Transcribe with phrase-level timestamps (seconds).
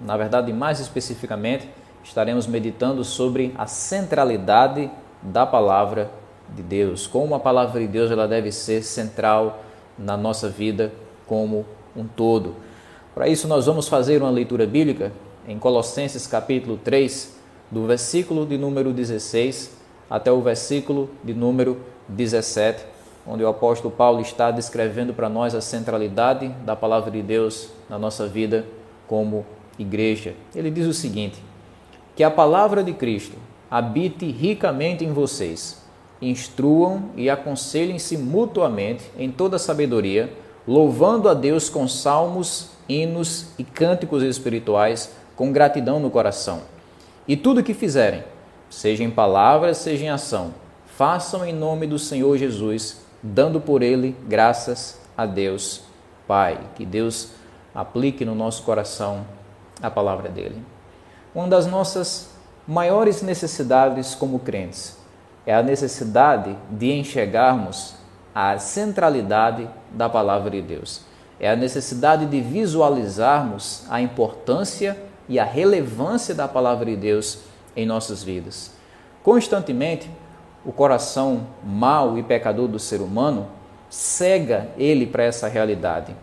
[0.00, 1.68] Na verdade, mais especificamente,
[2.04, 4.90] estaremos meditando sobre a centralidade
[5.22, 6.10] da palavra
[6.54, 9.62] de Deus, como a palavra de Deus ela deve ser central
[9.98, 10.92] na nossa vida
[11.26, 12.54] como um todo.
[13.14, 15.10] Para isso, nós vamos fazer uma leitura bíblica
[15.48, 17.34] em Colossenses capítulo 3,
[17.70, 19.76] do versículo de número 16
[20.08, 22.84] até o versículo de número 17,
[23.26, 27.98] onde o apóstolo Paulo está descrevendo para nós a centralidade da palavra de Deus na
[27.98, 28.64] nossa vida
[29.08, 29.44] como
[29.78, 30.34] igreja.
[30.54, 31.42] Ele diz o seguinte:
[32.14, 33.36] que a palavra de Cristo
[33.70, 35.82] habite ricamente em vocês,
[36.20, 40.32] instruam e aconselhem-se mutuamente em toda sabedoria,
[40.66, 46.62] louvando a Deus com salmos, hinos e cânticos espirituais, com gratidão no coração.
[47.28, 48.24] E tudo o que fizerem,
[48.70, 50.54] seja em palavras, seja em ação,
[50.86, 55.82] façam em nome do Senhor Jesus, dando por ele graças a Deus
[56.26, 56.58] Pai.
[56.74, 57.30] Que Deus
[57.74, 59.26] aplique no nosso coração
[59.82, 60.62] a palavra dele.
[61.34, 62.30] Uma das nossas
[62.66, 64.96] maiores necessidades como crentes
[65.44, 67.94] é a necessidade de enxergarmos
[68.34, 71.02] a centralidade da palavra de Deus.
[71.38, 74.96] É a necessidade de visualizarmos a importância
[75.28, 77.40] e a relevância da palavra de Deus
[77.76, 78.72] em nossas vidas.
[79.22, 80.10] Constantemente,
[80.64, 83.46] o coração mau e pecador do ser humano
[83.88, 86.14] cega ele para essa realidade.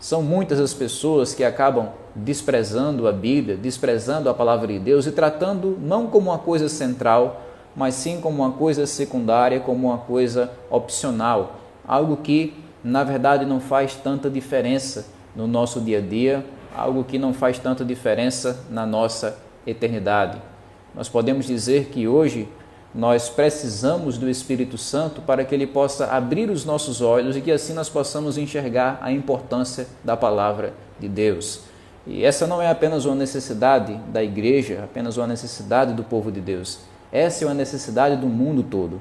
[0.00, 5.12] São muitas as pessoas que acabam desprezando a Bíblia, desprezando a palavra de Deus e
[5.12, 7.42] tratando não como uma coisa central,
[7.76, 11.56] mas sim como uma coisa secundária, como uma coisa opcional,
[11.86, 15.06] algo que na verdade não faz tanta diferença
[15.36, 20.40] no nosso dia a dia, algo que não faz tanta diferença na nossa eternidade.
[20.94, 22.48] Nós podemos dizer que hoje
[22.94, 27.52] nós precisamos do Espírito Santo para que ele possa abrir os nossos olhos e que
[27.52, 31.60] assim nós possamos enxergar a importância da palavra de Deus.
[32.06, 36.40] E essa não é apenas uma necessidade da igreja, apenas uma necessidade do povo de
[36.40, 36.80] Deus.
[37.12, 39.00] Essa é uma necessidade do mundo todo.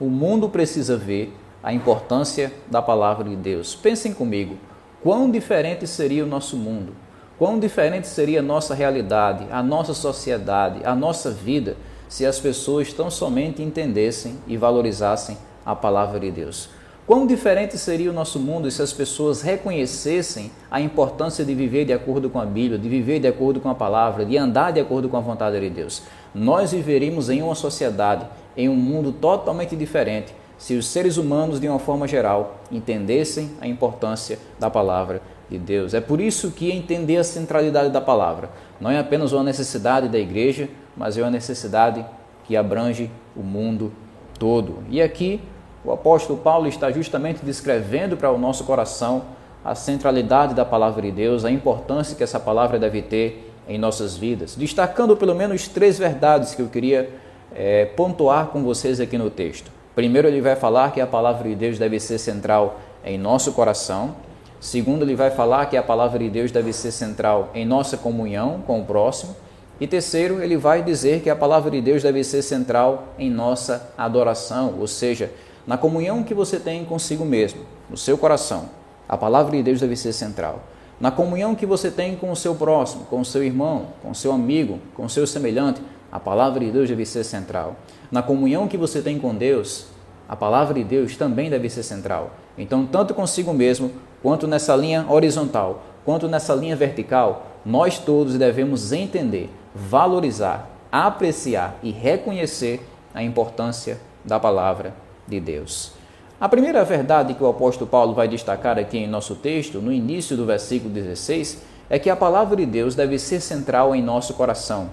[0.00, 3.74] O mundo precisa ver a importância da palavra de Deus.
[3.74, 4.56] Pensem comigo,
[5.02, 6.94] quão diferente seria o nosso mundo,
[7.38, 11.76] quão diferente seria a nossa realidade, a nossa sociedade, a nossa vida
[12.08, 16.70] se as pessoas tão somente entendessem e valorizassem a palavra de Deus.
[17.06, 21.92] Quão diferente seria o nosso mundo se as pessoas reconhecessem a importância de viver de
[21.92, 25.08] acordo com a Bíblia, de viver de acordo com a palavra, de andar de acordo
[25.08, 26.02] com a vontade de Deus.
[26.34, 31.68] Nós viveríamos em uma sociedade, em um mundo totalmente diferente, se os seres humanos, de
[31.68, 35.94] uma forma geral, entendessem a importância da palavra de Deus.
[35.94, 40.18] É por isso que entender a centralidade da palavra não é apenas uma necessidade da
[40.18, 42.04] igreja, mas é uma necessidade
[42.44, 43.92] que abrange o mundo
[44.38, 44.78] todo.
[44.90, 45.40] E aqui
[45.84, 49.22] o apóstolo Paulo está justamente descrevendo para o nosso coração
[49.64, 54.16] a centralidade da palavra de Deus, a importância que essa palavra deve ter em nossas
[54.16, 57.10] vidas, destacando pelo menos três verdades que eu queria
[57.54, 59.70] é, pontuar com vocês aqui no texto.
[59.94, 64.14] Primeiro, ele vai falar que a palavra de Deus deve ser central em nosso coração.
[64.60, 68.62] Segundo, ele vai falar que a palavra de Deus deve ser central em nossa comunhão
[68.66, 69.34] com o próximo.
[69.80, 73.92] E terceiro, ele vai dizer que a palavra de Deus deve ser central em nossa
[73.96, 75.30] adoração, ou seja,
[75.66, 78.70] na comunhão que você tem consigo mesmo, no seu coração.
[79.08, 80.62] A palavra de Deus deve ser central.
[81.00, 84.14] Na comunhão que você tem com o seu próximo, com o seu irmão, com o
[84.14, 87.76] seu amigo, com o seu semelhante, a palavra de Deus deve ser central.
[88.10, 89.86] Na comunhão que você tem com Deus,
[90.28, 92.32] a palavra de Deus também deve ser central.
[92.56, 98.92] Então, tanto consigo mesmo, quanto nessa linha horizontal, quanto nessa linha vertical, nós todos devemos
[98.92, 104.94] entender valorizar, apreciar e reconhecer a importância da palavra
[105.26, 105.92] de Deus.
[106.40, 110.36] A primeira verdade que o apóstolo Paulo vai destacar aqui em nosso texto, no início
[110.36, 114.90] do versículo 16, é que a palavra de Deus deve ser central em nosso coração.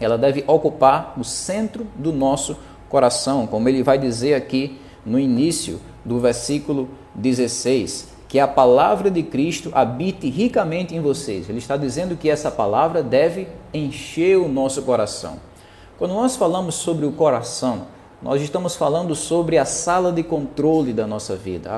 [0.00, 2.56] Ela deve ocupar o centro do nosso
[2.88, 9.22] coração, como ele vai dizer aqui no início do versículo 16 que a palavra de
[9.22, 11.48] Cristo habite ricamente em vocês.
[11.48, 15.40] Ele está dizendo que essa palavra deve encher o nosso coração.
[15.98, 17.86] Quando nós falamos sobre o coração,
[18.22, 21.70] nós estamos falando sobre a sala de controle da nossa vida.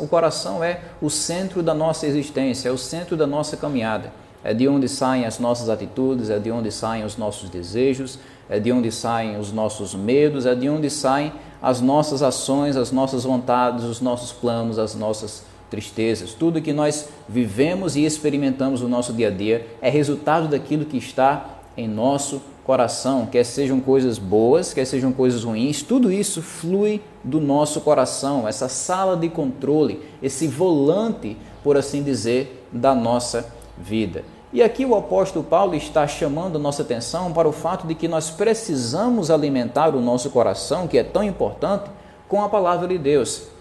[0.00, 4.12] o coração é o centro da nossa existência, é o centro da nossa caminhada.
[4.42, 8.18] É de onde saem as nossas atitudes, é de onde saem os nossos desejos,
[8.48, 11.32] é de onde saem os nossos medos, é de onde saem
[11.62, 15.44] as nossas ações, as nossas vontades, os nossos planos, as nossas
[15.74, 20.84] tristezas, tudo que nós vivemos e experimentamos no nosso dia a dia é resultado daquilo
[20.84, 26.40] que está em nosso coração, quer sejam coisas boas, quer sejam coisas ruins, tudo isso
[26.40, 33.52] flui do nosso coração, essa sala de controle, esse volante, por assim dizer, da nossa
[33.76, 34.24] vida.
[34.52, 38.30] E aqui o apóstolo Paulo está chamando nossa atenção para o fato de que nós
[38.30, 41.90] precisamos alimentar o nosso coração, que é tão importante,
[42.28, 43.53] com a palavra de Deus.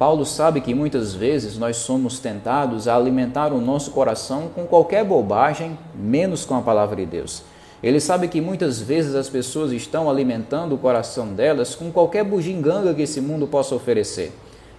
[0.00, 5.04] Paulo sabe que muitas vezes nós somos tentados a alimentar o nosso coração com qualquer
[5.04, 7.42] bobagem, menos com a palavra de Deus.
[7.82, 12.94] Ele sabe que muitas vezes as pessoas estão alimentando o coração delas com qualquer bugiganga
[12.94, 14.32] que esse mundo possa oferecer.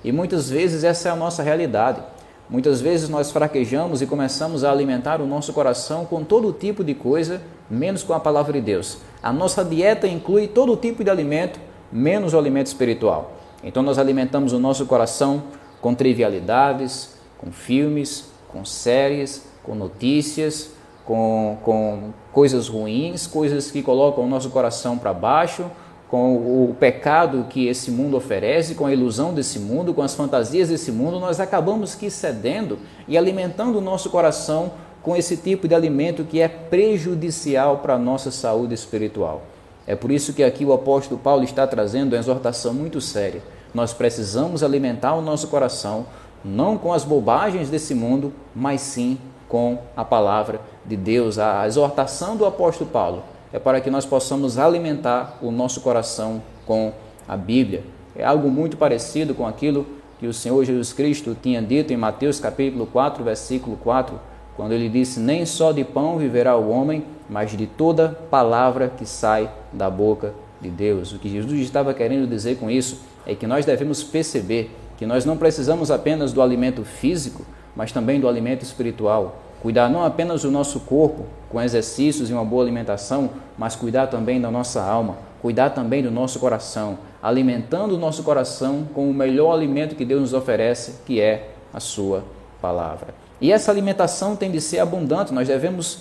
[0.03, 2.01] E muitas vezes essa é a nossa realidade.
[2.49, 6.95] Muitas vezes nós fraquejamos e começamos a alimentar o nosso coração com todo tipo de
[6.95, 8.97] coisa, menos com a palavra de Deus.
[9.21, 11.59] A nossa dieta inclui todo tipo de alimento,
[11.91, 13.40] menos o alimento espiritual.
[13.63, 15.43] Então nós alimentamos o nosso coração
[15.81, 20.71] com trivialidades, com filmes, com séries, com notícias,
[21.05, 25.65] com, com coisas ruins, coisas que colocam o nosso coração para baixo,
[26.09, 30.67] com o pecado que esse mundo oferece, com a ilusão desse mundo, com as fantasias
[30.67, 35.73] desse mundo, nós acabamos que cedendo e alimentando o nosso coração com esse tipo de
[35.73, 39.41] alimento que é prejudicial para a nossa saúde espiritual.
[39.85, 43.41] É por isso que aqui o apóstolo Paulo está trazendo uma exortação muito séria.
[43.73, 46.05] Nós precisamos alimentar o nosso coração
[46.43, 49.17] não com as bobagens desse mundo, mas sim
[49.47, 51.37] com a palavra de Deus.
[51.37, 53.23] A exortação do apóstolo Paulo
[53.53, 56.93] é para que nós possamos alimentar o nosso coração com
[57.27, 57.83] a Bíblia.
[58.15, 59.85] É algo muito parecido com aquilo
[60.19, 64.19] que o Senhor Jesus Cristo tinha dito em Mateus capítulo 4, versículo 4,
[64.55, 69.05] quando ele disse: Nem só de pão viverá o homem, mas de toda palavra que
[69.05, 71.13] sai da boca de Deus.
[71.13, 75.23] O que Jesus estava querendo dizer com isso é que nós devemos perceber que nós
[75.23, 79.37] não precisamos apenas do alimento físico, mas também do alimento espiritual.
[79.61, 84.41] Cuidar não apenas do nosso corpo, com exercícios e uma boa alimentação, mas cuidar também
[84.41, 89.53] da nossa alma, cuidar também do nosso coração, alimentando o nosso coração com o melhor
[89.53, 92.25] alimento que Deus nos oferece, que é a Sua
[92.61, 93.13] palavra.
[93.39, 95.99] E essa alimentação tem de ser abundante, nós devemos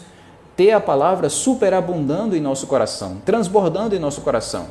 [0.60, 4.66] ter a palavra superabundando em nosso coração, transbordando em nosso coração.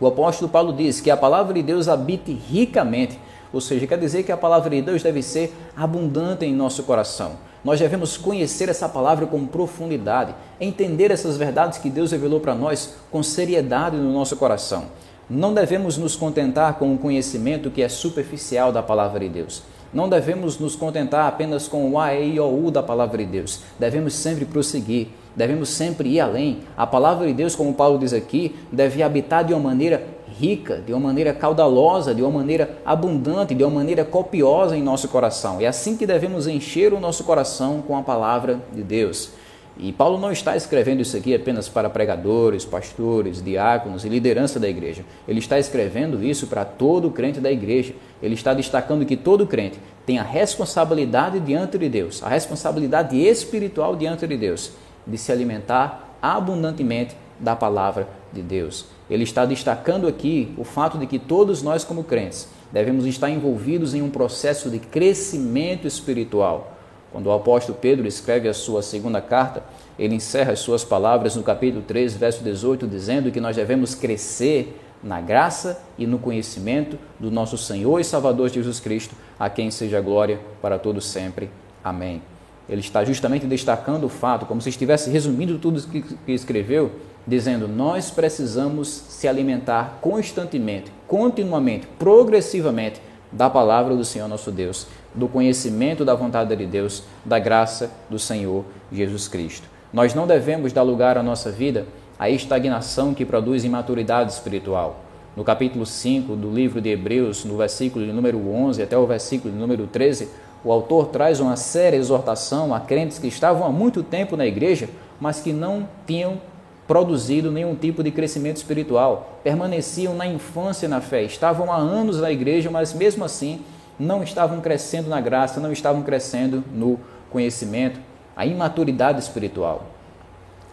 [0.00, 3.16] O apóstolo Paulo diz que a palavra de Deus habite ricamente,
[3.52, 7.34] ou seja, quer dizer que a palavra de Deus deve ser abundante em nosso coração.
[7.64, 12.96] Nós devemos conhecer essa palavra com profundidade, entender essas verdades que Deus revelou para nós
[13.08, 14.86] com seriedade no nosso coração.
[15.30, 19.62] Não devemos nos contentar com o conhecimento que é superficial da palavra de Deus.
[19.92, 23.24] Não devemos nos contentar apenas com o A, E, I, O, U da palavra de
[23.24, 23.60] Deus.
[23.78, 26.58] Devemos sempre prosseguir, devemos sempre ir além.
[26.76, 30.02] A palavra de Deus, como Paulo diz aqui, deve habitar de uma maneira
[30.38, 35.08] rica, de uma maneira caudalosa, de uma maneira abundante, de uma maneira copiosa em nosso
[35.08, 35.60] coração.
[35.60, 39.30] É assim que devemos encher o nosso coração com a palavra de Deus.
[39.78, 44.68] E Paulo não está escrevendo isso aqui apenas para pregadores, pastores, diáconos e liderança da
[44.68, 45.04] igreja.
[45.26, 47.94] Ele está escrevendo isso para todo crente da igreja.
[48.20, 53.94] Ele está destacando que todo crente tem a responsabilidade diante de Deus, a responsabilidade espiritual
[53.94, 54.72] diante de Deus,
[55.06, 58.86] de se alimentar abundantemente da palavra de Deus.
[59.08, 63.94] Ele está destacando aqui o fato de que todos nós, como crentes, devemos estar envolvidos
[63.94, 66.77] em um processo de crescimento espiritual
[67.12, 69.62] quando o apóstolo Pedro escreve a sua segunda carta,
[69.98, 74.78] ele encerra as suas palavras no capítulo 3, verso 18, dizendo que nós devemos crescer
[75.02, 80.00] na graça e no conhecimento do nosso Senhor e Salvador Jesus Cristo, a quem seja
[80.00, 81.50] glória para todos sempre.
[81.82, 82.20] Amém.
[82.68, 86.92] Ele está justamente destacando o fato, como se estivesse resumindo tudo que, que escreveu,
[87.26, 93.00] dizendo: Nós precisamos se alimentar constantemente, continuamente, progressivamente
[93.32, 94.86] da palavra do Senhor nosso Deus
[95.18, 99.68] do conhecimento da vontade de Deus, da graça do Senhor Jesus Cristo.
[99.92, 101.86] Nós não devemos dar lugar à nossa vida
[102.18, 105.00] à estagnação que produz imaturidade espiritual.
[105.36, 109.52] No capítulo 5 do livro de Hebreus, no versículo de número 11 até o versículo
[109.52, 110.28] de número 13,
[110.64, 114.88] o autor traz uma séria exortação a crentes que estavam há muito tempo na igreja,
[115.20, 116.40] mas que não tinham
[116.88, 122.32] produzido nenhum tipo de crescimento espiritual, permaneciam na infância na fé, estavam há anos na
[122.32, 123.60] igreja, mas mesmo assim
[123.98, 127.00] não estavam crescendo na graça, não estavam crescendo no
[127.30, 128.00] conhecimento,
[128.36, 129.86] a imaturidade espiritual.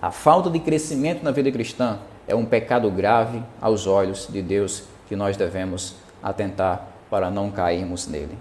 [0.02, 4.84] A falta de crescimento na vida cristã é um pecado grave aos olhos de Deus
[5.08, 8.38] que nós devemos atentar para não cairmos nele.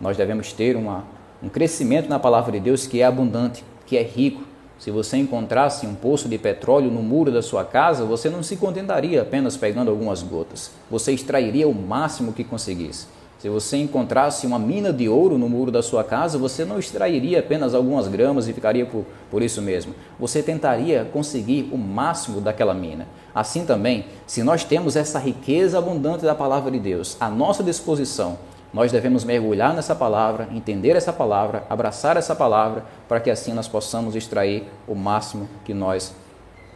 [0.00, 1.04] Nós devemos ter uma,
[1.42, 4.42] um crescimento na palavra de Deus que é abundante, que é rico.
[4.78, 8.56] Se você encontrasse um poço de petróleo no muro da sua casa, você não se
[8.56, 10.70] contentaria apenas pegando algumas gotas.
[10.90, 13.06] Você extrairia o máximo que conseguisse.
[13.40, 17.38] Se você encontrasse uma mina de ouro no muro da sua casa, você não extrairia
[17.40, 19.94] apenas algumas gramas e ficaria por, por isso mesmo.
[20.18, 23.08] Você tentaria conseguir o máximo daquela mina.
[23.34, 28.36] Assim também, se nós temos essa riqueza abundante da palavra de Deus à nossa disposição,
[28.72, 33.66] Nós devemos mergulhar nessa palavra, entender essa palavra, abraçar essa palavra, para que assim nós
[33.66, 36.14] possamos extrair o máximo que nós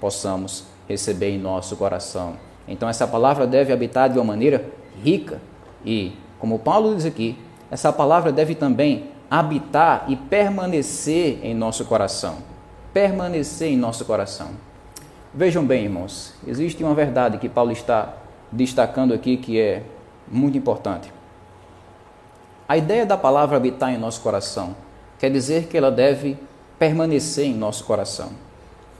[0.01, 2.35] possamos receber em nosso coração.
[2.67, 4.65] Então, essa palavra deve habitar de uma maneira
[5.03, 5.41] rica
[5.85, 7.39] e, como Paulo diz aqui,
[7.71, 12.37] essa palavra deve também habitar e permanecer em nosso coração.
[12.93, 14.51] Permanecer em nosso coração.
[15.33, 18.15] Vejam bem, irmãos, existe uma verdade que Paulo está
[18.53, 19.83] destacando aqui que é
[20.29, 21.13] muito importante.
[22.69, 24.77] A ideia da palavra habitar em nosso coração
[25.19, 26.39] quer dizer que ela deve
[26.79, 28.31] permanecer em nosso coração.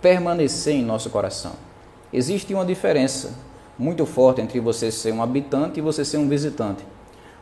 [0.03, 1.53] Permanecer em nosso coração.
[2.13, 3.33] Existe uma diferença
[3.79, 6.85] muito forte entre você ser um habitante e você ser um visitante.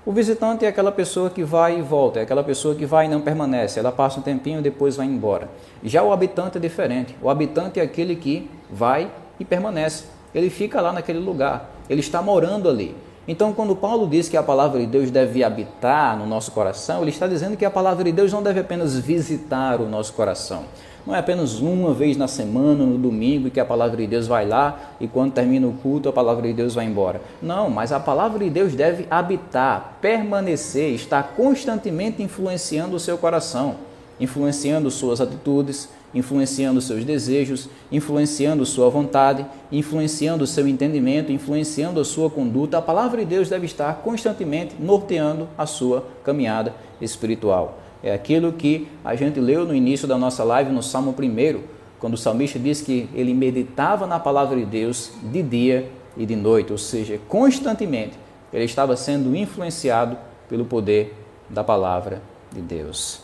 [0.05, 3.09] O visitante é aquela pessoa que vai e volta, é aquela pessoa que vai e
[3.09, 5.49] não permanece, ela passa um tempinho e depois vai embora.
[5.85, 7.17] Já o habitante é diferente.
[7.23, 10.07] O habitante é aquele que vai e permanece.
[10.35, 12.97] Ele fica lá naquele lugar, ele está morando ali.
[13.29, 17.13] Então, quando Paulo diz que a palavra de Deus deve habitar no nosso coração, ele
[17.13, 20.65] está dizendo que a palavra de Deus não deve apenas visitar o nosso coração.
[21.05, 24.47] Não é apenas uma vez na semana, no domingo, que a palavra de Deus vai
[24.47, 27.21] lá e quando termina o culto a palavra de Deus vai embora.
[27.41, 33.75] Não, mas a palavra de Deus deve habitar, permanecer, estar constantemente influenciando o seu coração,
[34.21, 42.31] influenciando suas atitudes, influenciando seus desejos, influenciando sua vontade, influenciando seu entendimento, influenciando a sua
[42.31, 42.79] conduta.
[42.79, 47.79] A palavra de Deus deve estar constantemente norteando a sua caminhada espiritual.
[48.03, 51.61] É aquilo que a gente leu no início da nossa live no Salmo 1,
[52.01, 56.35] quando o salmista diz que ele meditava na palavra de Deus de dia e de
[56.35, 58.19] noite, ou seja, constantemente
[58.53, 60.19] ele estava sendo influenciado
[60.49, 61.15] pelo poder
[61.49, 62.21] da palavra
[62.53, 63.21] de Deus.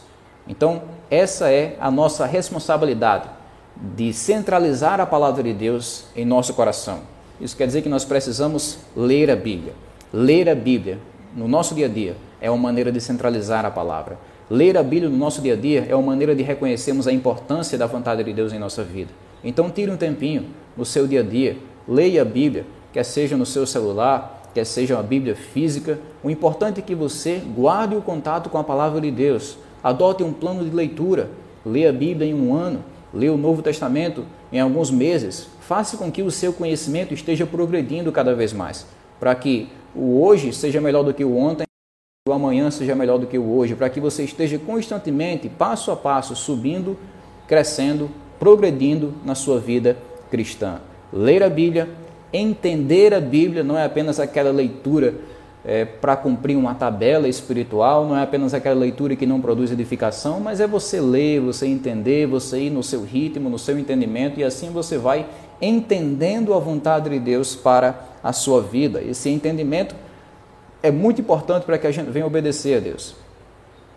[0.47, 3.28] Então, essa é a nossa responsabilidade
[3.76, 7.00] de centralizar a palavra de Deus em nosso coração.
[7.40, 9.75] Isso quer dizer que nós precisamos ler a Bíblia.
[10.12, 10.99] Ler a Bíblia
[11.37, 14.18] no nosso dia a dia é uma maneira de centralizar a palavra.
[14.50, 17.76] Ler a Bíblia no nosso dia a dia é uma maneira de reconhecermos a importância
[17.76, 19.10] da vontade de Deus em nossa vida.
[19.44, 23.44] Então, tire um tempinho no seu dia a dia, leia a Bíblia, quer seja no
[23.44, 25.98] seu celular, quer seja uma Bíblia física.
[26.24, 29.58] O importante é que você guarde o contato com a palavra de Deus.
[29.84, 31.28] Adote um plano de leitura.
[31.62, 35.46] Leia a Bíblia em um ano, leia o Novo Testamento em alguns meses.
[35.60, 38.86] Faça com que o seu conhecimento esteja progredindo cada vez mais,
[39.20, 41.67] para que o hoje seja melhor do que o ontem
[42.28, 45.97] o amanhã seja melhor do que o hoje, para que você esteja constantemente, passo a
[45.97, 46.97] passo, subindo,
[47.47, 49.97] crescendo, progredindo na sua vida
[50.30, 50.80] cristã.
[51.12, 51.88] Ler a Bíblia,
[52.32, 55.14] entender a Bíblia, não é apenas aquela leitura
[55.64, 60.40] é, para cumprir uma tabela espiritual, não é apenas aquela leitura que não produz edificação,
[60.40, 64.44] mas é você ler, você entender, você ir no seu ritmo, no seu entendimento, e
[64.44, 65.26] assim você vai
[65.61, 69.02] entendendo a vontade de Deus para a sua vida.
[69.02, 69.94] Esse entendimento
[70.82, 73.14] é muito importante para que a gente venha obedecer a Deus.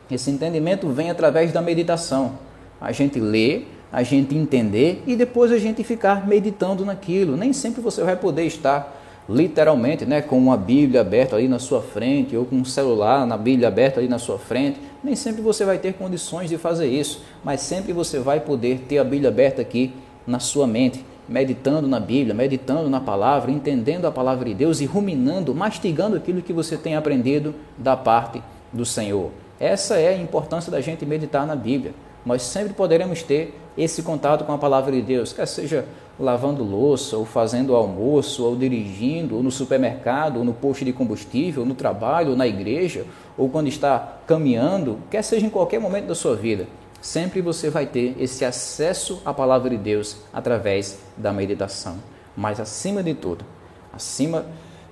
[0.10, 2.34] Esse entendimento vem através da meditação.
[2.80, 7.38] A gente lê, a gente entender e depois a gente ficar meditando naquilo.
[7.38, 11.82] Nem sempre você vai poder estar literalmente, né, com uma Bíblia aberta ali na sua
[11.82, 14.80] frente ou com um celular na Bíblia aberta ali na sua frente.
[15.04, 18.98] Nem sempre você vai ter condições de fazer isso, mas sempre você vai poder ter
[18.98, 19.94] a Bíblia aberta aqui
[20.26, 24.86] na sua mente meditando na Bíblia, meditando na palavra, entendendo a palavra de Deus e
[24.86, 29.32] ruminando, mastigando aquilo que você tem aprendido da parte do Senhor.
[29.58, 31.94] Essa é a importância da gente meditar na Bíblia.
[32.26, 35.86] Nós sempre poderemos ter esse contato com a palavra de Deus, quer seja
[36.20, 41.62] lavando louça, ou fazendo almoço, ou dirigindo, ou no supermercado, ou no posto de combustível,
[41.62, 43.06] ou no trabalho, ou na igreja,
[43.38, 46.68] ou quando está caminhando, quer seja em qualquer momento da sua vida
[47.02, 51.98] sempre você vai ter esse acesso à palavra de Deus através da meditação.
[52.38, 53.44] Mas acima de tudo,
[53.92, 54.46] acima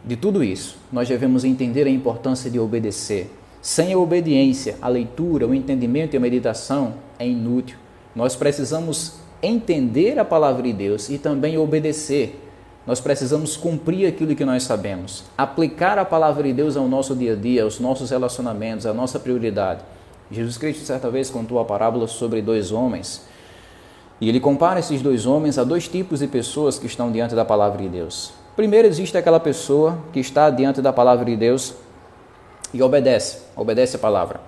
[0.04, 3.32] de tudo isso, nós devemos entender a importância de obedecer.
[3.62, 7.78] Sem a obediência, a leitura, o entendimento e a meditação é inútil.
[8.16, 12.46] Nós precisamos entender a palavra de Deus e também obedecer.
[12.88, 17.34] Nós precisamos cumprir aquilo que nós sabemos, aplicar a palavra de Deus ao nosso dia
[17.34, 19.82] a dia, aos nossos relacionamentos, à nossa prioridade.
[20.32, 23.26] Jesus Cristo certa vez contou a parábola sobre dois homens.
[24.22, 27.46] E ele compara esses dois homens a dois tipos de pessoas que estão diante da
[27.46, 28.32] palavra de Deus.
[28.56, 31.74] Primeiro existe aquela pessoa que está diante da palavra de Deus
[32.74, 34.42] e obedece, obedece a palavra.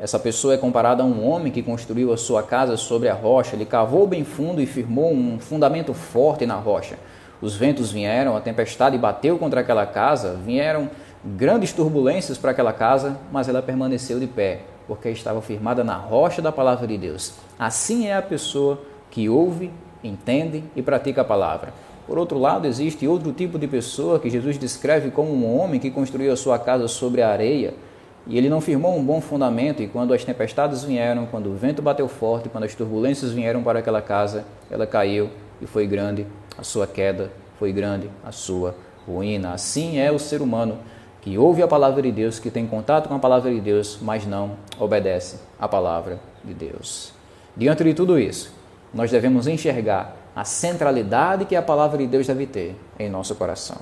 [0.00, 3.54] Essa pessoa é comparada a um homem que construiu a sua casa sobre a rocha,
[3.54, 6.96] ele cavou bem fundo e firmou um fundamento forte na rocha.
[7.42, 10.90] Os ventos vieram, a tempestade bateu contra aquela casa, vieram
[11.22, 16.42] grandes turbulências para aquela casa, mas ela permaneceu de pé, porque estava firmada na rocha
[16.42, 17.34] da palavra de Deus.
[17.56, 19.70] Assim é a pessoa que ouve,
[20.02, 21.72] entende e pratica a palavra.
[22.08, 25.92] Por outro lado, existe outro tipo de pessoa que Jesus descreve como um homem que
[25.92, 27.72] construiu a sua casa sobre a areia.
[28.26, 31.80] e ele não firmou um bom fundamento, e quando as tempestades vieram, quando o vento
[31.80, 35.30] bateu forte, quando as turbulências vieram para aquela casa, ela caiu
[35.62, 36.26] e foi grande
[36.58, 37.30] a sua queda,
[37.60, 38.74] foi grande a sua
[39.06, 39.52] ruína.
[39.52, 40.78] Assim é o ser humano
[41.20, 44.26] que ouve a palavra de Deus, que tem contato com a palavra de Deus, mas
[44.26, 47.12] não obedece à palavra de Deus.
[47.56, 48.52] Diante de tudo isso,
[48.92, 53.76] nós devemos enxergar a centralidade que a palavra de Deus deve ter em nosso coração.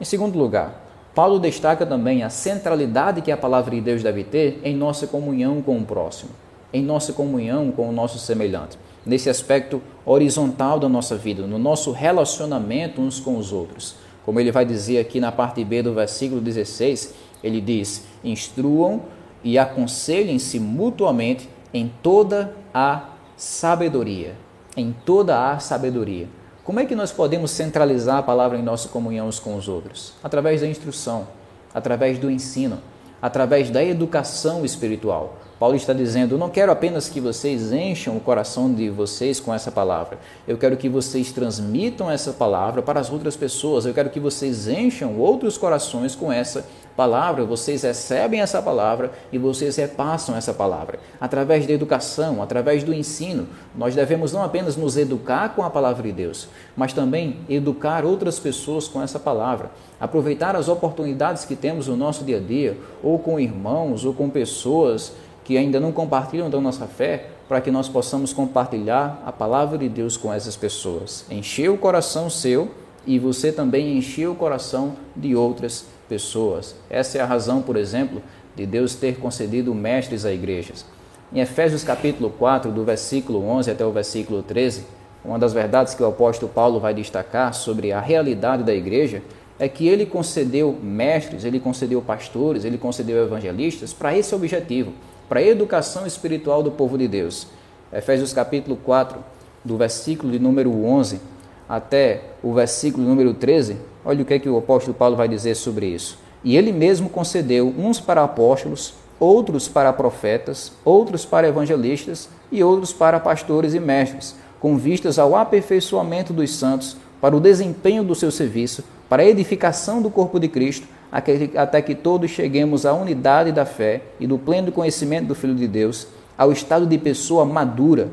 [0.00, 0.82] Em segundo lugar,
[1.14, 5.60] Paulo destaca também a centralidade que a palavra de Deus deve ter em nossa comunhão
[5.60, 6.30] com o próximo,
[6.72, 11.92] em nossa comunhão com o nosso semelhante, nesse aspecto horizontal da nossa vida, no nosso
[11.92, 13.94] relacionamento uns com os outros.
[14.24, 19.02] Como ele vai dizer aqui na parte B do versículo 16, ele diz: instruam
[19.42, 24.36] e aconselhem-se mutuamente em toda a sabedoria.
[24.76, 26.28] Em toda a sabedoria.
[26.64, 30.14] Como é que nós podemos centralizar a palavra em nossa comunhão uns com os outros?
[30.22, 31.26] Através da instrução,
[31.74, 32.78] através do ensino,
[33.20, 35.38] através da educação espiritual.
[35.62, 39.70] Paulo está dizendo: não quero apenas que vocês encham o coração de vocês com essa
[39.70, 40.18] palavra.
[40.48, 43.86] Eu quero que vocês transmitam essa palavra para as outras pessoas.
[43.86, 46.66] Eu quero que vocês encham outros corações com essa
[46.96, 47.44] palavra.
[47.44, 50.98] Vocês recebem essa palavra e vocês repassam essa palavra.
[51.20, 56.02] Através da educação, através do ensino, nós devemos não apenas nos educar com a palavra
[56.02, 59.70] de Deus, mas também educar outras pessoas com essa palavra.
[60.00, 64.28] Aproveitar as oportunidades que temos no nosso dia a dia, ou com irmãos, ou com
[64.28, 65.12] pessoas
[65.44, 69.88] que ainda não compartilham da nossa fé, para que nós possamos compartilhar a palavra de
[69.88, 71.24] Deus com essas pessoas.
[71.30, 72.70] Encher o coração seu
[73.06, 76.74] e você também encher o coração de outras pessoas.
[76.88, 78.22] Essa é a razão, por exemplo,
[78.56, 80.84] de Deus ter concedido mestres a igrejas.
[81.32, 84.84] Em Efésios capítulo 4, do versículo 11 até o versículo 13,
[85.24, 89.22] uma das verdades que o apóstolo Paulo vai destacar sobre a realidade da igreja
[89.58, 94.92] é que ele concedeu mestres, ele concedeu pastores, ele concedeu evangelistas para esse objetivo
[95.32, 97.46] para a educação espiritual do povo de Deus.
[97.90, 99.18] Efésios capítulo 4,
[99.64, 101.22] do versículo de número 11
[101.66, 105.54] até o versículo número 13, olha o que, é que o apóstolo Paulo vai dizer
[105.54, 106.18] sobre isso.
[106.44, 112.92] E ele mesmo concedeu uns para apóstolos, outros para profetas, outros para evangelistas e outros
[112.92, 118.30] para pastores e mestres, com vistas ao aperfeiçoamento dos santos, para o desempenho do seu
[118.30, 123.66] serviço, para a edificação do corpo de Cristo, até que todos cheguemos à unidade da
[123.66, 126.06] fé e do pleno conhecimento do Filho de Deus,
[126.38, 128.10] ao estado de pessoa madura,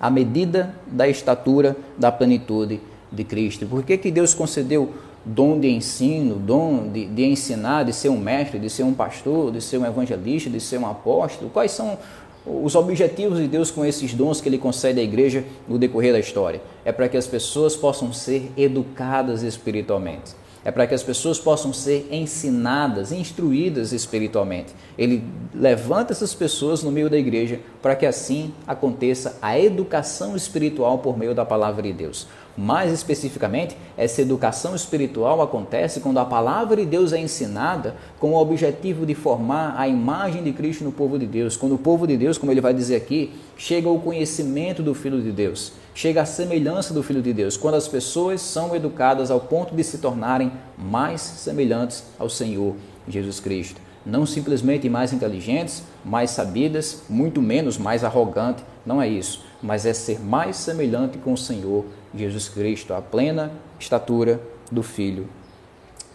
[0.00, 2.80] à medida da estatura da plenitude
[3.12, 3.64] de Cristo.
[3.66, 4.90] Por que, que Deus concedeu
[5.24, 9.52] dom de ensino, dom de, de ensinar, de ser um mestre, de ser um pastor,
[9.52, 11.48] de ser um evangelista, de ser um apóstolo?
[11.50, 11.96] Quais são
[12.44, 16.18] os objetivos de Deus com esses dons que Ele concede à igreja no decorrer da
[16.18, 16.60] história?
[16.84, 21.72] É para que as pessoas possam ser educadas espiritualmente é para que as pessoas possam
[21.72, 24.74] ser ensinadas, instruídas espiritualmente.
[24.98, 30.98] Ele levanta essas pessoas no meio da igreja para que assim aconteça a educação espiritual
[30.98, 32.26] por meio da palavra de Deus.
[32.60, 38.36] Mais especificamente, essa educação espiritual acontece quando a palavra de Deus é ensinada com o
[38.36, 41.56] objetivo de formar a imagem de Cristo no povo de Deus.
[41.56, 45.22] Quando o povo de Deus, como ele vai dizer aqui, chega ao conhecimento do Filho
[45.22, 49.40] de Deus chega à semelhança do Filho de Deus, quando as pessoas são educadas ao
[49.40, 52.76] ponto de se tornarem mais semelhantes ao Senhor
[53.08, 53.80] Jesus Cristo.
[54.06, 59.92] Não simplesmente mais inteligentes, mais sabidas, muito menos mais arrogante, não é isso, mas é
[59.92, 65.28] ser mais semelhante com o Senhor Jesus Cristo, a plena estatura do Filho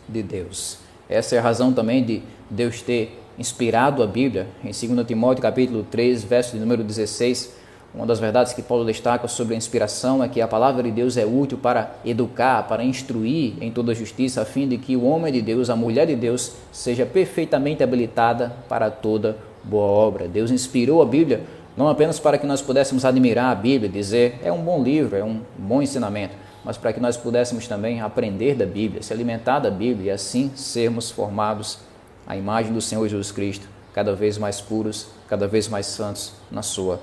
[0.08, 0.78] de Deus.
[1.10, 5.86] Essa é a razão também de Deus ter inspirado a Bíblia em 2 Timóteo capítulo
[5.90, 7.54] 3, verso de número 16,
[7.96, 11.16] uma das verdades que Paulo destaca sobre a inspiração é que a palavra de Deus
[11.16, 15.06] é útil para educar, para instruir em toda a justiça, a fim de que o
[15.06, 20.28] homem de Deus, a mulher de Deus, seja perfeitamente habilitada para toda boa obra.
[20.28, 21.44] Deus inspirou a Bíblia
[21.76, 25.24] não apenas para que nós pudéssemos admirar a Bíblia, dizer é um bom livro, é
[25.24, 29.70] um bom ensinamento, mas para que nós pudéssemos também aprender da Bíblia, se alimentar da
[29.70, 31.80] Bíblia e assim sermos formados
[32.26, 36.62] à imagem do Senhor Jesus Cristo, cada vez mais puros, cada vez mais santos na
[36.62, 37.00] sua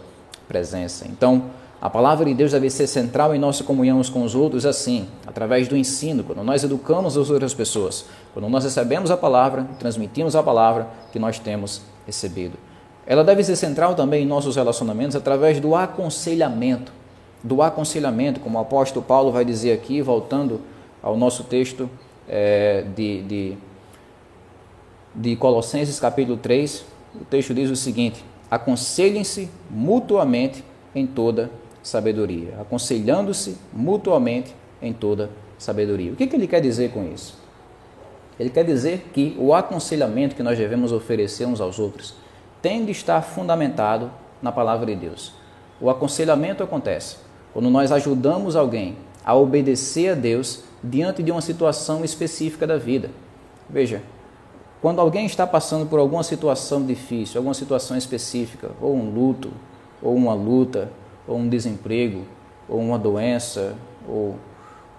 [0.48, 1.06] presença.
[1.06, 1.44] Então,
[1.80, 5.08] a palavra de Deus deve ser central em nossa comunhão uns com os outros, assim,
[5.26, 10.36] através do ensino, quando nós educamos as outras pessoas, quando nós recebemos a palavra, transmitimos
[10.36, 12.56] a palavra que nós temos recebido.
[13.06, 16.92] Ela deve ser central também em nossos relacionamentos através do aconselhamento.
[17.42, 20.60] Do aconselhamento, como o apóstolo Paulo vai dizer aqui, voltando
[21.02, 21.90] ao nosso texto
[22.28, 23.58] é, de, de,
[25.14, 26.84] de Colossenses capítulo 3,
[27.20, 31.50] o texto diz o seguinte: aconselhem-se mutuamente em toda
[31.82, 32.54] sabedoria.
[32.60, 36.12] Aconselhando-se mutuamente em toda sabedoria.
[36.12, 37.36] O que, que ele quer dizer com isso?
[38.38, 42.21] Ele quer dizer que o aconselhamento que nós devemos oferecer uns aos outros
[42.62, 45.32] tem de estar fundamentado na palavra de Deus.
[45.80, 47.16] O aconselhamento acontece
[47.52, 53.10] quando nós ajudamos alguém a obedecer a Deus diante de uma situação específica da vida.
[53.68, 54.02] Veja,
[54.80, 59.52] quando alguém está passando por alguma situação difícil, alguma situação específica, ou um luto,
[60.02, 60.90] ou uma luta,
[61.26, 62.22] ou um desemprego,
[62.68, 63.74] ou uma doença,
[64.08, 64.36] ou,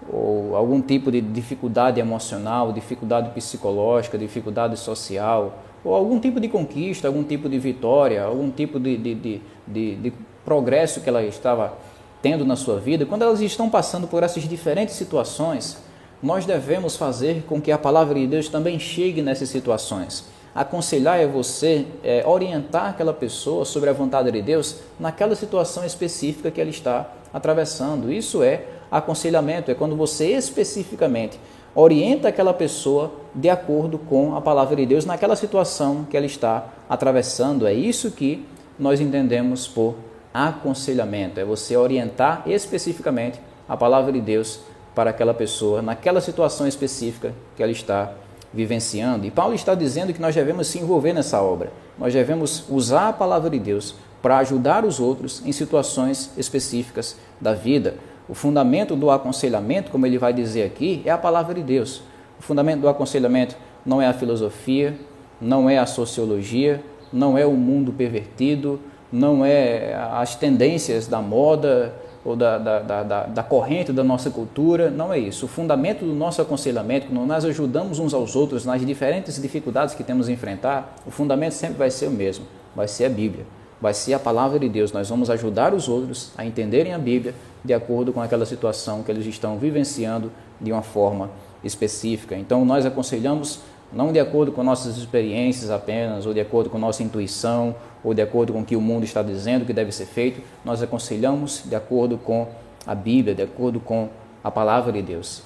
[0.09, 7.07] ou algum tipo de dificuldade emocional, dificuldade psicológica, dificuldade social, ou algum tipo de conquista,
[7.07, 10.13] algum tipo de vitória, algum tipo de, de, de, de, de
[10.45, 11.77] progresso que ela estava
[12.21, 15.77] tendo na sua vida, quando elas estão passando por essas diferentes situações,
[16.21, 20.25] nós devemos fazer com que a palavra de Deus também chegue nessas situações.
[20.55, 26.49] Aconselhar é você é, orientar aquela pessoa sobre a vontade de Deus naquela situação específica
[26.49, 28.11] que ela está atravessando.
[28.11, 31.37] Isso é aconselhamento, é quando você especificamente
[31.75, 36.65] orienta aquela pessoa de acordo com a palavra de Deus naquela situação que ela está
[36.89, 37.65] atravessando.
[37.65, 38.45] É isso que
[38.77, 39.95] nós entendemos por
[40.33, 44.59] aconselhamento, é você orientar especificamente a palavra de Deus
[44.95, 48.13] para aquela pessoa naquela situação específica que ela está
[48.53, 49.25] vivenciando.
[49.25, 51.71] E Paulo está dizendo que nós devemos se envolver nessa obra.
[51.97, 57.53] Nós devemos usar a palavra de Deus para ajudar os outros em situações específicas da
[57.53, 57.95] vida.
[58.27, 62.01] O fundamento do aconselhamento, como ele vai dizer aqui, é a palavra de Deus.
[62.39, 63.55] O fundamento do aconselhamento
[63.85, 64.95] não é a filosofia,
[65.39, 66.81] não é a sociologia,
[67.11, 68.79] não é o mundo pervertido,
[69.11, 71.93] não é as tendências da moda
[72.25, 75.45] ou da, da, da, da, corrente da nossa cultura, não é isso.
[75.45, 80.03] O fundamento do nosso aconselhamento, quando nós ajudamos uns aos outros nas diferentes dificuldades que
[80.03, 83.45] temos a enfrentar, o fundamento sempre vai ser o mesmo, vai ser a Bíblia,
[83.79, 84.93] vai ser a palavra de Deus.
[84.93, 89.11] Nós vamos ajudar os outros a entenderem a Bíblia de acordo com aquela situação que
[89.11, 91.29] eles estão vivenciando de uma forma
[91.63, 92.35] específica.
[92.35, 97.03] Então, nós aconselhamos não de acordo com nossas experiências apenas, ou de acordo com nossa
[97.03, 100.41] intuição, ou de acordo com o que o mundo está dizendo que deve ser feito,
[100.65, 102.47] nós aconselhamos de acordo com
[102.85, 104.09] a Bíblia, de acordo com
[104.43, 105.43] a palavra de Deus.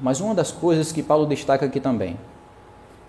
[0.00, 2.16] Mas uma das coisas que Paulo destaca aqui também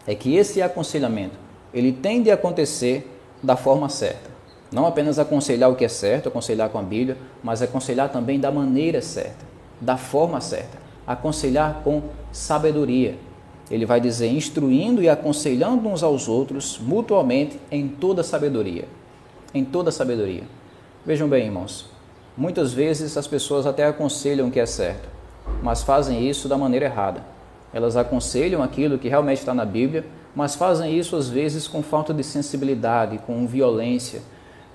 [0.08, 1.36] é que esse aconselhamento,
[1.74, 3.10] ele tem de acontecer
[3.42, 4.35] da forma certa.
[4.76, 8.52] Não apenas aconselhar o que é certo, aconselhar com a Bíblia, mas aconselhar também da
[8.52, 9.46] maneira certa,
[9.80, 10.78] da forma certa.
[11.08, 13.16] Aconselhar com sabedoria,
[13.72, 18.84] ele vai dizer instruindo e aconselhando uns aos outros mutuamente em toda sabedoria.
[19.54, 20.44] Em toda sabedoria.
[21.06, 21.86] Vejam bem, irmãos,
[22.36, 25.08] muitas vezes as pessoas até aconselham o que é certo,
[25.64, 27.24] mas fazem isso da maneira errada.
[27.74, 30.04] Elas aconselham aquilo que realmente está na Bíblia,
[30.36, 34.22] mas fazem isso às vezes com falta de sensibilidade, com violência,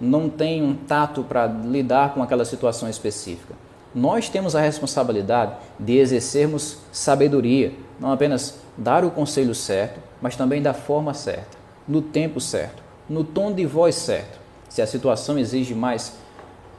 [0.00, 3.54] não têm um tato para lidar com aquela situação específica.
[3.94, 10.62] Nós temos a responsabilidade de exercermos sabedoria, não apenas dar o conselho certo, mas também
[10.62, 14.38] da forma certa, no tempo certo, no tom de voz certo.
[14.68, 16.14] Se a situação exige mais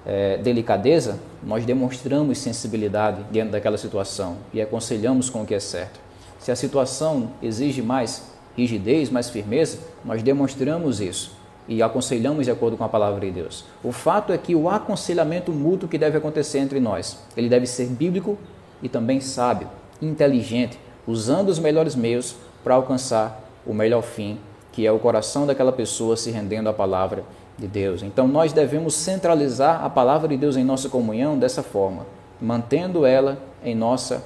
[0.06, 6.00] é, delicadeza, nós demonstramos sensibilidade diante daquela situação e aconselhamos com o que é certo.
[6.40, 8.24] Se a situação exige mais
[8.58, 13.66] rigidez, mais firmeza, nós demonstramos isso e aconselhamos de acordo com a palavra de Deus.
[13.84, 17.88] O fato é que o aconselhamento mútuo que deve acontecer entre nós, ele deve ser
[17.88, 18.38] bíblico
[18.82, 19.68] e também sábio,
[20.02, 24.40] inteligente, usando os melhores meios para alcançar o melhor fim,
[24.72, 27.24] que é o coração daquela pessoa se rendendo à palavra
[27.58, 28.02] de Deus.
[28.02, 32.06] Então nós devemos centralizar a palavra de Deus em nossa comunhão dessa forma,
[32.40, 34.24] mantendo ela em nossa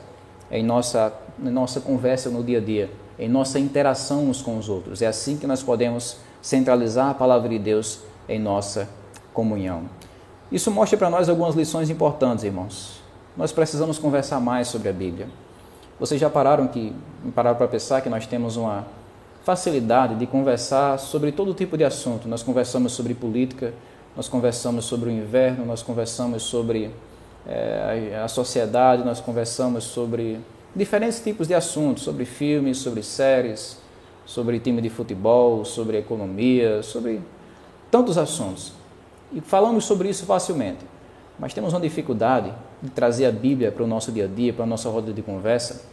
[0.52, 4.70] em nossa em nossa conversa no dia a dia, em nossa interação uns com os
[4.70, 5.02] outros.
[5.02, 8.88] É assim que nós podemos centralizar a palavra de Deus em nossa
[9.34, 9.90] comunhão.
[10.52, 13.02] Isso mostra para nós algumas lições importantes, irmãos.
[13.36, 15.28] Nós precisamos conversar mais sobre a Bíblia.
[16.00, 16.96] Vocês já pararam que
[17.34, 18.86] pararam para pensar que nós temos uma
[19.44, 22.28] facilidade de conversar sobre todo tipo de assunto.
[22.28, 23.74] Nós conversamos sobre política,
[24.16, 26.92] nós conversamos sobre o inverno, nós conversamos sobre
[27.48, 30.40] é, a sociedade, nós conversamos sobre
[30.76, 33.84] diferentes tipos de assuntos, sobre filmes, sobre séries,
[34.26, 37.22] sobre time de futebol, sobre economia, sobre
[37.92, 38.74] tantos assuntos.
[39.32, 40.86] E falamos sobre isso facilmente.
[41.38, 44.64] Mas temos uma dificuldade de trazer a Bíblia para o nosso dia a dia, para
[44.64, 45.84] a nossa roda de conversa,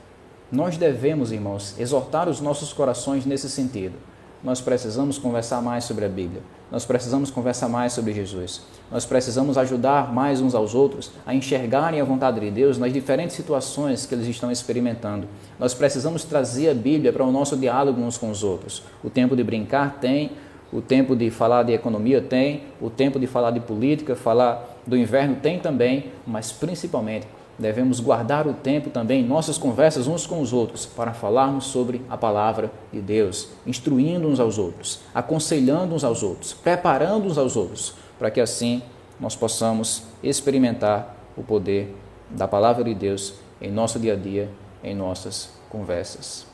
[0.53, 3.95] nós devemos, irmãos, exortar os nossos corações nesse sentido.
[4.42, 6.42] Nós precisamos conversar mais sobre a Bíblia.
[6.70, 8.62] Nós precisamos conversar mais sobre Jesus.
[8.90, 13.37] Nós precisamos ajudar mais uns aos outros a enxergarem a vontade de Deus nas diferentes
[13.37, 15.28] situações que eles estão experimentando.
[15.61, 18.83] Nós precisamos trazer a Bíblia para o nosso diálogo uns com os outros.
[19.05, 20.33] O tempo de brincar tem,
[20.72, 24.96] o tempo de falar de economia tem, o tempo de falar de política, falar do
[24.96, 27.28] inverno tem também, mas principalmente
[27.59, 32.03] devemos guardar o tempo também em nossas conversas uns com os outros para falarmos sobre
[32.09, 37.57] a palavra de Deus, instruindo uns aos outros, aconselhando uns aos outros, preparando uns aos
[37.57, 38.83] outros, para que assim
[39.21, 41.95] nós possamos experimentar o poder
[42.31, 44.51] da palavra de Deus em nosso dia a dia,
[44.83, 46.47] em nossas conversas.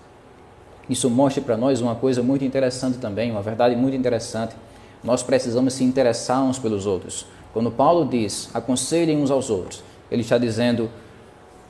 [0.88, 4.54] Isso mostra para nós uma coisa muito interessante também, uma verdade muito interessante.
[5.04, 7.26] Nós precisamos se interessar uns pelos outros.
[7.52, 10.90] Quando Paulo diz, aconselhem uns aos outros, ele está dizendo,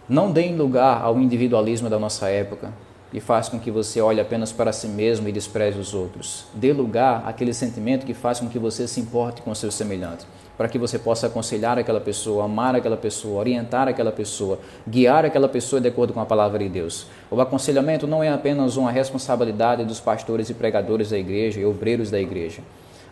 [0.09, 2.73] não deem lugar ao individualismo da nossa época,
[3.11, 6.45] que faz com que você olhe apenas para si mesmo e despreze os outros.
[6.55, 10.27] Dê lugar àquele sentimento que faz com que você se importe com o seu semelhante,
[10.59, 15.49] para que você possa aconselhar aquela pessoa, amar aquela pessoa, orientar aquela pessoa, guiar aquela
[15.49, 17.07] pessoa de acordo com a palavra de Deus.
[17.31, 22.11] O aconselhamento não é apenas uma responsabilidade dos pastores e pregadores da igreja e obreiros
[22.11, 22.63] da igreja.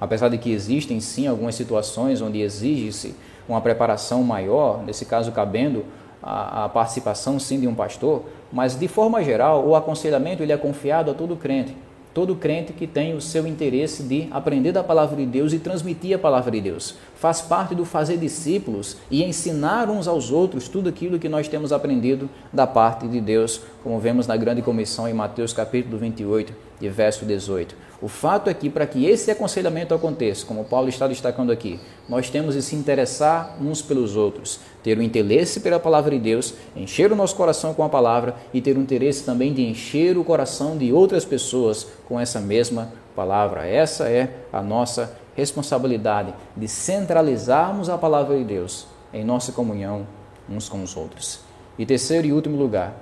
[0.00, 3.14] Apesar de que existem sim algumas situações onde exige-se
[3.48, 5.85] uma preparação maior, nesse caso cabendo
[6.22, 10.56] a, a, participação sim de um pastor, mas de forma geral o aconselhamento ele é
[10.56, 11.76] confiado a todo crente,
[12.12, 16.16] todo crente que tem o seu interesse de aprender da palavra de Deus e transmitir
[16.16, 16.94] a palavra de Deus.
[17.14, 21.72] Faz parte do fazer discípulos e ensinar uns aos outros tudo aquilo que nós temos
[21.72, 26.88] aprendido da parte de Deus, como vemos na grande comissão em Mateus capítulo 28, de
[26.88, 27.74] verso 18.
[28.00, 32.28] O fato é que, para que esse aconselhamento aconteça, como Paulo está destacando aqui, nós
[32.28, 37.10] temos de se interessar uns pelos outros, ter o interesse pela palavra de Deus, encher
[37.10, 40.76] o nosso coração com a palavra e ter o interesse também de encher o coração
[40.76, 43.66] de outras pessoas com essa mesma palavra.
[43.66, 50.06] Essa é a nossa responsabilidade de centralizarmos a palavra de Deus em nossa comunhão
[50.48, 51.40] uns com os outros.
[51.78, 52.94] E terceiro e último lugar,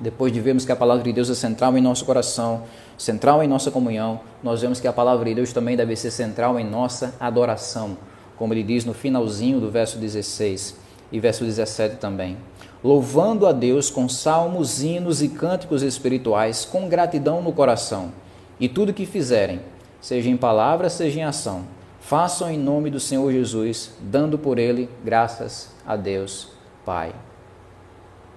[0.00, 2.62] depois de vermos que a palavra de Deus é central em nosso coração,
[2.96, 6.58] central em nossa comunhão, nós vemos que a palavra de Deus também deve ser central
[6.58, 7.98] em nossa adoração,
[8.36, 10.76] como ele diz no finalzinho do verso 16
[11.12, 12.38] e verso 17 também.
[12.82, 18.10] Louvando a Deus com salmos, hinos e cânticos espirituais, com gratidão no coração,
[18.58, 19.60] e tudo que fizerem,
[20.00, 21.64] seja em palavra, seja em ação,
[22.00, 26.48] façam em nome do Senhor Jesus, dando por ele graças a Deus
[26.86, 27.10] Pai.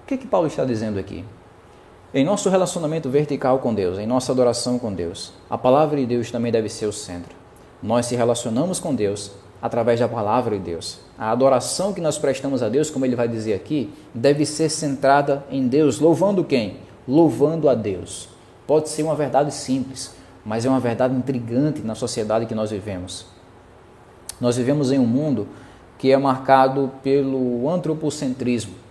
[0.02, 1.24] O que, que Paulo está dizendo aqui?
[2.16, 6.30] Em nosso relacionamento vertical com Deus, em nossa adoração com Deus, a palavra de Deus
[6.30, 7.34] também deve ser o centro.
[7.82, 11.00] Nós se relacionamos com Deus através da palavra de Deus.
[11.18, 15.44] A adoração que nós prestamos a Deus, como ele vai dizer aqui, deve ser centrada
[15.50, 16.76] em Deus, louvando quem?
[17.08, 18.28] Louvando a Deus.
[18.64, 23.26] Pode ser uma verdade simples, mas é uma verdade intrigante na sociedade que nós vivemos.
[24.40, 25.48] Nós vivemos em um mundo
[25.98, 28.83] que é marcado pelo antropocentrismo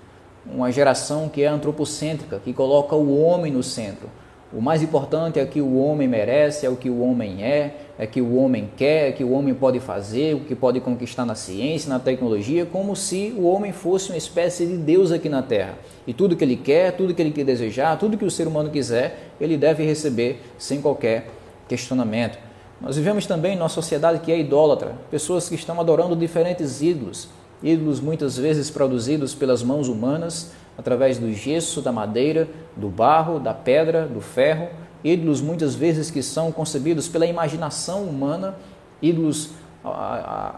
[0.45, 4.09] uma geração que é antropocêntrica, que coloca o homem no centro.
[4.51, 7.75] O mais importante é o que o homem merece, é o que o homem é,
[7.97, 10.53] é o que o homem quer, é o que o homem pode fazer, o que
[10.53, 15.11] pode conquistar na ciência, na tecnologia, como se o homem fosse uma espécie de Deus
[15.11, 15.73] aqui na Terra.
[16.05, 18.69] E tudo que ele quer, tudo que ele quer desejar, tudo que o ser humano
[18.69, 21.31] quiser, ele deve receber sem qualquer
[21.67, 22.37] questionamento.
[22.79, 27.27] Nós vivemos também numa sociedade que é idólatra, pessoas que estão adorando diferentes ídolos
[27.63, 33.53] ídolos muitas vezes produzidos pelas mãos humanas, através do gesso, da madeira, do barro, da
[33.53, 34.67] pedra, do ferro,
[35.03, 38.55] ídolos muitas vezes que são concebidos pela imaginação humana,
[39.01, 39.51] ídolos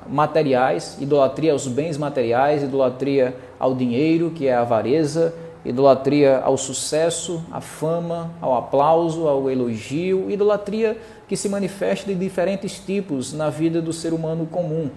[0.07, 5.33] materiais, idolatria aos bens materiais, idolatria ao dinheiro, que é a avareza,
[5.65, 10.95] idolatria ao sucesso, à fama, ao aplauso, ao elogio, idolatria
[11.27, 14.91] que se manifesta de diferentes tipos na vida do ser humano comum.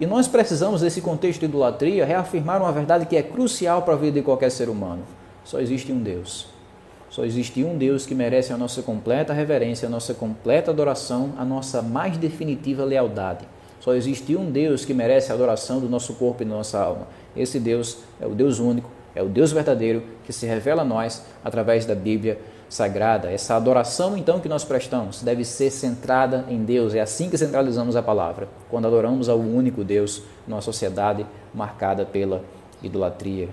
[0.00, 3.96] E nós precisamos, nesse contexto de idolatria, reafirmar uma verdade que é crucial para a
[3.96, 5.02] vida de qualquer ser humano.
[5.44, 6.46] Só existe um Deus.
[7.10, 11.44] Só existe um Deus que merece a nossa completa reverência, a nossa completa adoração, a
[11.44, 13.48] nossa mais definitiva lealdade.
[13.80, 17.08] Só existe um Deus que merece a adoração do nosso corpo e da nossa alma.
[17.36, 21.24] Esse Deus é o Deus único, é o Deus verdadeiro que se revela a nós
[21.44, 23.30] através da Bíblia sagrada.
[23.30, 26.94] Essa adoração, então, que nós prestamos deve ser centrada em Deus.
[26.94, 32.42] É assim que centralizamos a palavra, quando adoramos ao único Deus numa sociedade marcada pela
[32.82, 33.48] idolatria.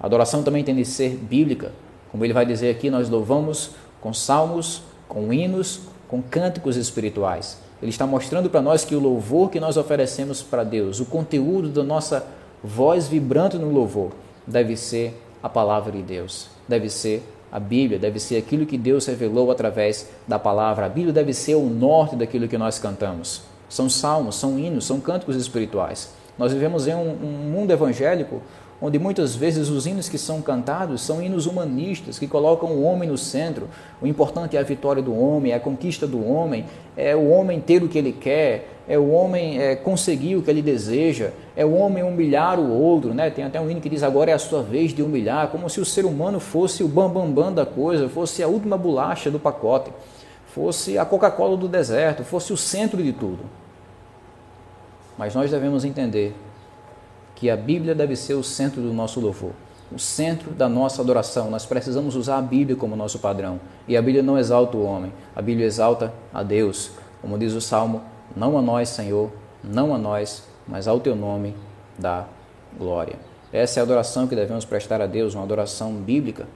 [0.00, 1.72] A adoração também tem de ser bíblica.
[2.10, 7.58] Como ele vai dizer aqui, nós louvamos com salmos, com hinos, com cânticos espirituais.
[7.82, 11.68] Ele está mostrando para nós que o louvor que nós oferecemos para Deus, o conteúdo
[11.68, 12.26] da nossa
[12.62, 14.10] voz vibrante no louvor,
[14.46, 19.06] deve ser a palavra de Deus, deve ser a Bíblia deve ser aquilo que Deus
[19.06, 20.86] revelou através da palavra.
[20.86, 23.42] A Bíblia deve ser o norte daquilo que nós cantamos.
[23.68, 26.12] São salmos, são hinos, são cânticos espirituais.
[26.38, 28.42] Nós vivemos em um, um mundo evangélico
[28.80, 33.08] onde muitas vezes os hinos que são cantados são hinos humanistas, que colocam o homem
[33.08, 33.68] no centro.
[34.00, 36.64] O importante é a vitória do homem, é a conquista do homem,
[36.96, 40.50] é o homem ter o que ele quer, é o homem é, conseguir o que
[40.50, 43.12] ele deseja, é o homem humilhar o outro.
[43.12, 43.28] Né?
[43.28, 45.78] Tem até um hino que diz agora é a sua vez de humilhar, como se
[45.78, 49.38] o ser humano fosse o bambambam bam, bam da coisa, fosse a última bolacha do
[49.38, 49.92] pacote,
[50.46, 53.40] fosse a Coca-Cola do deserto, fosse o centro de tudo.
[55.18, 56.34] Mas nós devemos entender
[57.34, 59.52] que a Bíblia deve ser o centro do nosso louvor,
[59.92, 61.50] o centro da nossa adoração.
[61.50, 63.60] Nós precisamos usar a Bíblia como nosso padrão.
[63.86, 66.92] E a Bíblia não exalta o homem, a Bíblia exalta a Deus.
[67.20, 68.02] Como diz o Salmo,
[68.36, 69.30] não a nós, Senhor,
[69.62, 71.54] não a nós, mas ao teu nome
[71.98, 72.26] dá
[72.78, 73.16] glória.
[73.52, 76.46] Essa é a adoração que devemos prestar a Deus, uma adoração bíblica,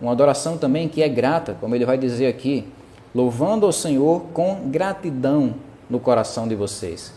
[0.00, 2.66] uma adoração também que é grata, como ele vai dizer aqui,
[3.14, 5.54] louvando ao Senhor com gratidão
[5.88, 7.12] no coração de vocês.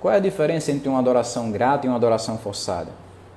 [0.00, 2.90] Qual é a diferença entre uma adoração grata e uma adoração forçada?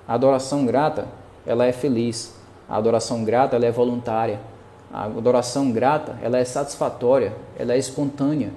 [0.07, 1.07] A adoração grata,
[1.45, 2.35] ela é feliz.
[2.67, 4.39] A adoração grata, ela é voluntária.
[4.91, 8.51] A adoração grata, ela é satisfatória, ela é espontânea.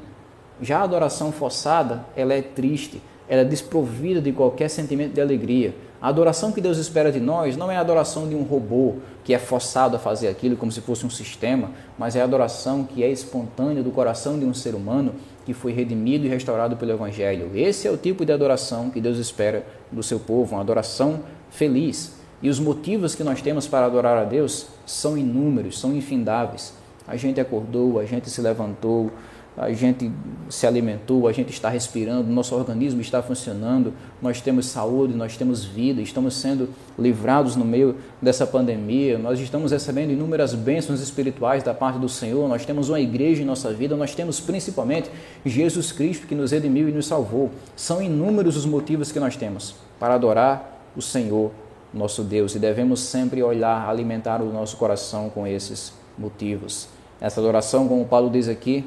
[0.62, 5.74] Já a adoração forçada, ela é triste, ela é desprovida de qualquer sentimento de alegria.
[6.00, 8.94] A adoração que Deus espera de nós não é a adoração de um robô
[9.24, 12.84] que é forçado a fazer aquilo como se fosse um sistema, mas é a adoração
[12.84, 16.92] que é espontânea do coração de um ser humano que foi redimido e restaurado pelo
[16.92, 17.50] Evangelho.
[17.54, 21.20] Esse é o tipo de adoração que Deus espera do seu povo, uma adoração
[21.50, 22.14] feliz.
[22.40, 26.72] E os motivos que nós temos para adorar a Deus são inúmeros, são infindáveis.
[27.06, 29.10] A gente acordou, a gente se levantou,
[29.56, 30.10] a gente
[30.48, 35.62] se alimentou, a gente está respirando, nosso organismo está funcionando, nós temos saúde, nós temos
[35.64, 41.74] vida, estamos sendo livrados no meio dessa pandemia, nós estamos recebendo inúmeras bênçãos espirituais da
[41.74, 45.10] parte do Senhor, nós temos uma igreja em nossa vida, nós temos principalmente
[45.44, 47.50] Jesus Cristo que nos redimiu e nos salvou.
[47.76, 51.50] São inúmeros os motivos que nós temos para adorar o Senhor,
[51.92, 56.88] nosso Deus, e devemos sempre olhar, alimentar o nosso coração com esses motivos.
[57.20, 58.84] Essa adoração, como Paulo diz aqui,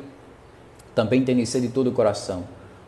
[0.95, 2.43] também tem ser de todo o coração.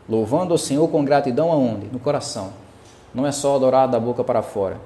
[0.08, 1.86] Louvando o Senhor com gratidão aonde?
[1.92, 2.52] No coração.
[3.14, 4.78] Não é só adorar da boca para fora.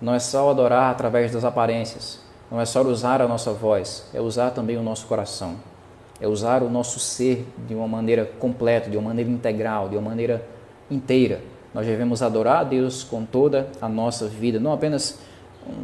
[0.00, 2.20] Não é só adorar através das aparências.
[2.48, 4.08] Não é só usar a nossa voz.
[4.14, 5.56] É usar também o nosso coração.
[6.20, 10.08] É usar o nosso ser de uma maneira completa, de uma maneira integral, de uma
[10.08, 10.44] maneira
[10.88, 11.40] inteira.
[11.74, 15.18] Nós devemos adorar a Deus com toda a nossa vida, não apenas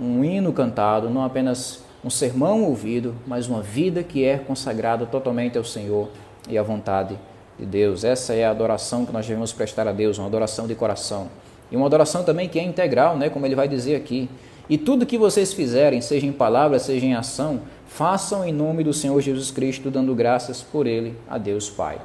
[0.00, 5.58] um hino cantado, não apenas um sermão ouvido, mas uma vida que é consagrada totalmente
[5.58, 6.08] ao Senhor
[6.48, 7.18] e a vontade
[7.58, 8.04] de Deus.
[8.04, 11.28] Essa é a adoração que nós devemos prestar a Deus, uma adoração de coração.
[11.70, 14.28] E uma adoração também que é integral, né, como ele vai dizer aqui.
[14.68, 18.92] E tudo que vocês fizerem, seja em palavra, seja em ação, façam em nome do
[18.92, 22.00] Senhor Jesus Cristo, dando graças por ele a Deus Pai.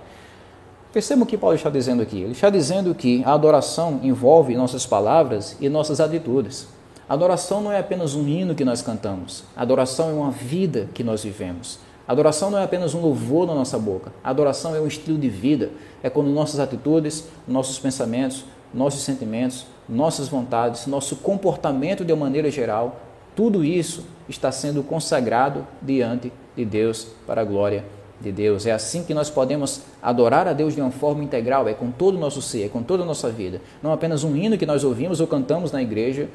[0.91, 2.19] Percebam o que Paulo está dizendo aqui.
[2.21, 6.67] Ele está dizendo que a adoração envolve nossas palavras e nossas atitudes.
[7.07, 9.43] A adoração não é apenas um hino que nós cantamos.
[9.55, 11.79] A adoração é uma vida que nós vivemos.
[12.09, 14.11] Adoração não é apenas um louvor na nossa boca.
[14.23, 15.69] Adoração é um estilo de vida.
[16.01, 22.49] É quando nossas atitudes, nossos pensamentos, nossos sentimentos, nossas vontades, nosso comportamento de uma maneira
[22.49, 22.99] geral,
[23.35, 27.85] tudo isso está sendo consagrado diante de Deus para a glória
[28.19, 28.65] de Deus.
[28.65, 32.15] É assim que nós podemos adorar a Deus de uma forma integral, é com todo
[32.15, 33.61] o nosso ser, é com toda a nossa vida.
[33.83, 36.27] Não apenas um hino que nós ouvimos ou cantamos na igreja,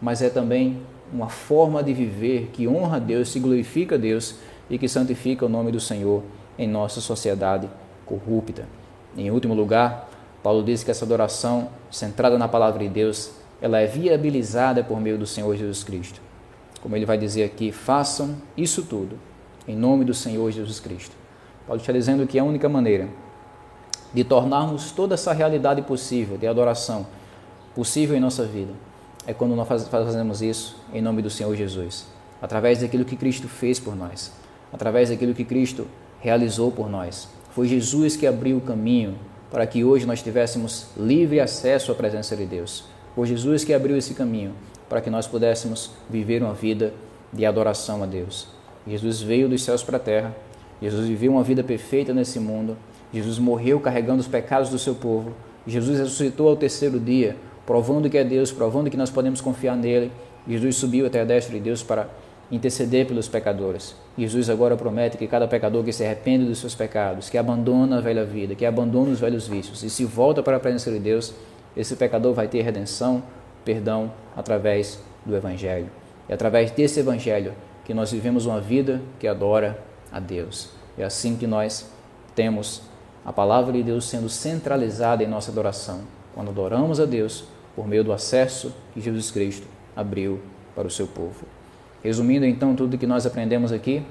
[0.00, 0.78] mas é também
[1.12, 4.36] uma forma de viver que honra a Deus, se glorifica a Deus
[4.68, 6.22] e que santifica o nome do Senhor
[6.58, 7.68] em nossa sociedade
[8.04, 8.66] corrupta.
[9.16, 10.08] Em último lugar,
[10.42, 15.18] Paulo diz que essa adoração centrada na palavra de Deus, ela é viabilizada por meio
[15.18, 16.20] do Senhor Jesus Cristo.
[16.80, 19.18] Como ele vai dizer aqui, façam isso tudo
[19.66, 21.16] em nome do Senhor Jesus Cristo.
[21.66, 23.08] Paulo está dizendo que a única maneira
[24.14, 27.06] de tornarmos toda essa realidade possível de adoração
[27.74, 28.72] possível em nossa vida
[29.26, 32.06] é quando nós fazemos isso em nome do Senhor Jesus,
[32.40, 34.32] através daquilo que Cristo fez por nós
[34.72, 35.86] através daquilo que Cristo
[36.20, 37.28] realizou por nós.
[37.50, 39.14] Foi Jesus que abriu o caminho
[39.50, 42.84] para que hoje nós tivéssemos livre acesso à presença de Deus.
[43.14, 44.52] Foi Jesus que abriu esse caminho
[44.88, 46.92] para que nós pudéssemos viver uma vida
[47.32, 48.48] de adoração a Deus.
[48.86, 50.36] Jesus veio dos céus para a terra,
[50.80, 52.76] Jesus viveu uma vida perfeita nesse mundo,
[53.12, 55.32] Jesus morreu carregando os pecados do seu povo,
[55.66, 60.12] Jesus ressuscitou ao terceiro dia, provando que é Deus, provando que nós podemos confiar nele.
[60.48, 62.08] Jesus subiu até a destra de Deus para
[62.50, 63.94] interceder pelos pecadores.
[64.16, 68.00] Jesus agora promete que cada pecador que se arrepende dos seus pecados, que abandona a
[68.00, 71.34] velha vida, que abandona os velhos vícios e se volta para a presença de Deus,
[71.76, 73.22] esse pecador vai ter redenção,
[73.64, 75.88] perdão através do Evangelho.
[76.28, 77.52] É através desse Evangelho
[77.84, 79.78] que nós vivemos uma vida que adora
[80.10, 80.70] a Deus.
[80.96, 81.90] É assim que nós
[82.34, 82.82] temos
[83.24, 86.00] a palavra de Deus sendo centralizada em nossa adoração.
[86.34, 87.44] Quando adoramos a Deus
[87.74, 90.40] por meio do acesso que Jesus Cristo abriu
[90.74, 91.46] para o seu povo.
[92.02, 94.02] Resumindo então tudo que nós aprendemos aqui,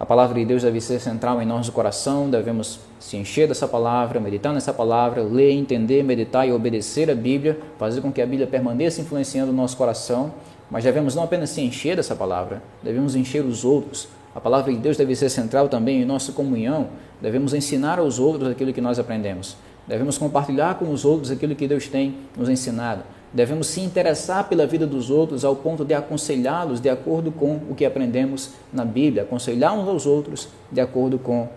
[0.00, 4.18] a palavra de Deus deve ser central em nosso coração, devemos se encher dessa palavra,
[4.18, 8.46] meditar nessa palavra, ler, entender, meditar e obedecer a Bíblia, fazer com que a Bíblia
[8.46, 10.32] permaneça influenciando o nosso coração,
[10.70, 14.08] mas devemos não apenas se encher dessa palavra, devemos encher os outros.
[14.34, 16.88] A palavra de Deus deve ser central também em nossa comunhão,
[17.20, 19.54] devemos ensinar aos outros aquilo que nós aprendemos,
[19.86, 23.02] devemos compartilhar com os outros aquilo que Deus tem nos ensinado.
[23.32, 27.74] Devemos se interessar pela vida dos outros ao ponto de aconselhá-los de acordo com o
[27.76, 31.48] que aprendemos na Bíblia, aconselhar uns aos outros de acordo com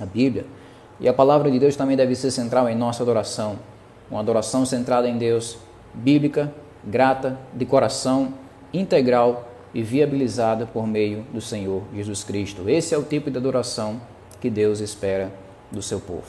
[0.00, 0.46] a Bíblia.
[1.00, 3.58] E a palavra de Deus também deve ser central em nossa adoração,
[4.10, 5.58] uma adoração centrada em Deus,
[5.92, 6.52] bíblica,
[6.84, 8.32] grata, de coração,
[8.72, 12.68] integral e viabilizada por meio do Senhor Jesus Cristo.
[12.68, 14.00] Esse é o tipo de adoração
[14.40, 15.32] que Deus espera
[15.70, 16.24] do seu povo.